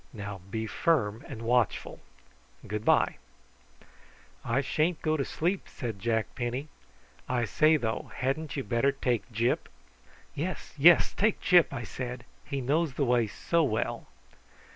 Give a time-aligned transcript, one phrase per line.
[0.13, 1.99] Now be firm and watchful.
[2.65, 3.17] Good bye."
[4.43, 6.69] "I sha'n't go to sleep," said Jack Penny.
[7.29, 9.69] "I say, though, hadn't you better take Gyp?"
[10.33, 14.07] "Yes, yes; take Gyp!" I said; "he knows the way so well."